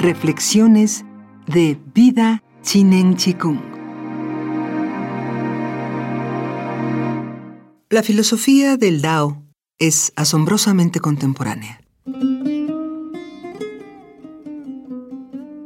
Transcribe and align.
Reflexiones 0.00 1.04
de 1.48 1.76
Vida 1.92 2.44
Chinen 2.62 3.16
Chikung. 3.16 3.58
La 7.90 8.04
filosofía 8.04 8.76
del 8.76 9.02
Dao 9.02 9.42
es 9.80 10.12
asombrosamente 10.14 11.00
contemporánea. 11.00 11.80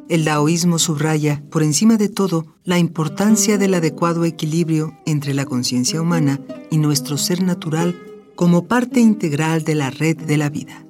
El 0.09 0.25
daoísmo 0.25 0.79
subraya, 0.79 1.43
por 1.51 1.63
encima 1.63 1.99
de 1.99 2.09
todo, 2.09 2.47
la 2.65 2.79
importancia 2.79 3.59
del 3.59 3.75
adecuado 3.75 4.25
equilibrio 4.25 4.97
entre 5.05 5.35
la 5.35 5.45
conciencia 5.45 6.01
humana 6.01 6.41
y 6.71 6.79
nuestro 6.79 7.19
ser 7.19 7.43
natural 7.43 8.01
como 8.35 8.67
parte 8.67 9.01
integral 9.01 9.63
de 9.65 9.75
la 9.75 9.91
red 9.91 10.17
de 10.17 10.37
la 10.39 10.49
vida. 10.49 10.87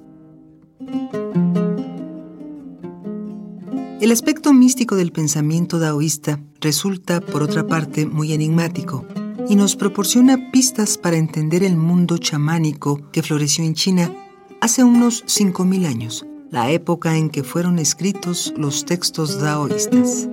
El 4.03 4.11
aspecto 4.11 4.51
místico 4.51 4.97
del 4.97 5.13
pensamiento 5.13 5.79
daoísta 5.79 6.41
resulta, 6.59 7.21
por 7.21 7.41
otra 7.41 7.65
parte, 7.65 8.05
muy 8.05 8.33
enigmático 8.33 9.05
y 9.47 9.55
nos 9.55 9.77
proporciona 9.77 10.51
pistas 10.51 10.97
para 10.97 11.15
entender 11.15 11.63
el 11.63 11.77
mundo 11.77 12.17
chamánico 12.17 13.09
que 13.13 13.23
floreció 13.23 13.63
en 13.63 13.75
China 13.75 14.13
hace 14.59 14.83
unos 14.83 15.23
5.000 15.23 15.85
años, 15.85 16.25
la 16.51 16.69
época 16.69 17.15
en 17.15 17.29
que 17.29 17.45
fueron 17.45 17.79
escritos 17.79 18.53
los 18.57 18.83
textos 18.83 19.39
daoístas. 19.39 20.27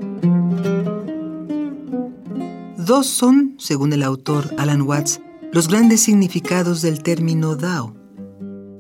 Dos 2.76 3.06
son, 3.06 3.54
según 3.58 3.92
el 3.92 4.02
autor 4.02 4.52
Alan 4.58 4.82
Watts, 4.82 5.20
los 5.52 5.68
grandes 5.68 6.00
significados 6.00 6.82
del 6.82 7.04
término 7.04 7.54
Dao. 7.54 7.94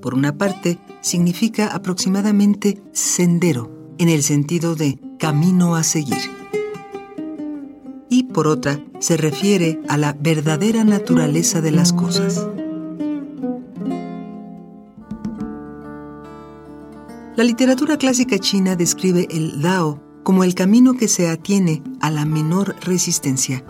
Por 0.02 0.14
una 0.14 0.36
parte, 0.36 0.80
significa 1.00 1.68
aproximadamente 1.68 2.82
sendero, 2.92 3.79
en 4.00 4.08
el 4.08 4.22
sentido 4.22 4.76
de 4.76 4.98
camino 5.18 5.76
a 5.76 5.82
seguir. 5.82 6.16
Y 8.08 8.24
por 8.24 8.48
otra, 8.48 8.80
se 8.98 9.18
refiere 9.18 9.78
a 9.88 9.98
la 9.98 10.14
verdadera 10.14 10.84
naturaleza 10.84 11.60
de 11.60 11.70
las 11.70 11.92
cosas. 11.92 12.46
La 17.36 17.44
literatura 17.44 17.98
clásica 17.98 18.38
china 18.38 18.74
describe 18.74 19.28
el 19.30 19.60
Dao 19.60 20.02
como 20.22 20.44
el 20.44 20.54
camino 20.54 20.94
que 20.94 21.06
se 21.06 21.28
atiene 21.28 21.82
a 22.00 22.10
la 22.10 22.24
menor 22.24 22.76
resistencia, 22.80 23.62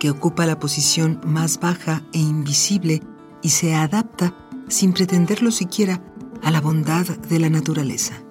que 0.00 0.10
ocupa 0.10 0.44
la 0.44 0.58
posición 0.58 1.20
más 1.24 1.60
baja 1.60 2.02
e 2.12 2.18
invisible 2.18 3.00
y 3.42 3.50
se 3.50 3.76
adapta, 3.76 4.34
sin 4.66 4.92
pretenderlo 4.92 5.52
siquiera, 5.52 6.02
a 6.42 6.50
la 6.50 6.60
bondad 6.60 7.06
de 7.06 7.38
la 7.38 7.48
naturaleza. 7.48 8.24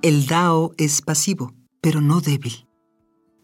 El 0.00 0.26
Dao 0.26 0.74
es 0.76 1.02
pasivo, 1.02 1.54
pero 1.80 2.00
no 2.00 2.20
débil. 2.20 2.68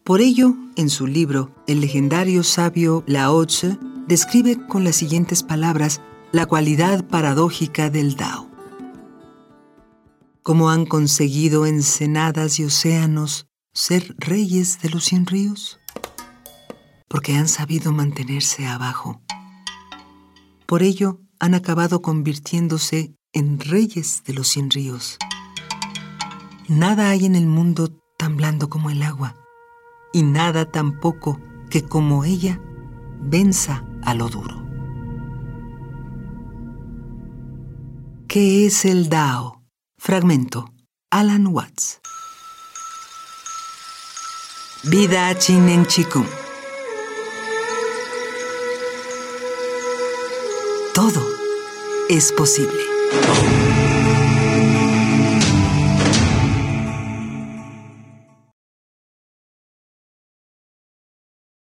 Por 0.05 0.21
ello, 0.21 0.55
en 0.77 0.89
su 0.89 1.05
libro, 1.05 1.53
el 1.67 1.81
legendario 1.81 2.43
sabio 2.43 3.03
Lao 3.07 3.45
Tzu 3.45 3.77
describe 4.07 4.65
con 4.65 4.85
las 4.85 4.95
siguientes 4.95 5.43
palabras 5.43 5.99
la 6.31 6.45
cualidad 6.45 7.05
paradójica 7.09 7.89
del 7.89 8.15
Dao. 8.15 8.49
¿Cómo 10.43 10.69
han 10.69 10.85
conseguido 10.85 11.65
ensenadas 11.65 12.57
y 12.61 12.63
océanos 12.63 13.47
ser 13.73 14.15
reyes 14.17 14.81
de 14.81 14.91
los 14.91 15.03
cien 15.03 15.25
ríos? 15.25 15.81
Porque 17.09 17.35
han 17.35 17.49
sabido 17.49 17.91
mantenerse 17.91 18.65
abajo. 18.65 19.21
Por 20.65 20.83
ello, 20.83 21.19
han 21.37 21.53
acabado 21.53 22.01
convirtiéndose 22.01 23.13
en 23.33 23.59
reyes 23.59 24.23
de 24.23 24.33
los 24.33 24.47
cien 24.47 24.69
ríos. 24.71 25.17
Nada 26.67 27.09
hay 27.09 27.25
en 27.25 27.35
el 27.35 27.45
mundo 27.45 27.89
tan 28.17 28.37
blando 28.37 28.69
como 28.69 28.89
el 28.89 29.03
agua, 29.03 29.35
y 30.11 30.23
nada 30.23 30.71
tampoco 30.71 31.39
que 31.69 31.83
como 31.83 32.25
ella 32.25 32.59
venza 33.21 33.83
a 34.03 34.15
lo 34.15 34.29
duro. 34.29 34.65
¿Qué 38.27 38.65
es 38.65 38.83
el 38.85 39.09
Dao? 39.09 39.63
Fragmento. 39.97 40.73
Alan 41.11 41.47
Watts. 41.47 42.01
Vida 44.83 45.37
Chinen 45.37 45.85
Chikung. 45.85 46.27
Todo 50.93 51.25
es 52.09 52.31
posible. 52.31 52.81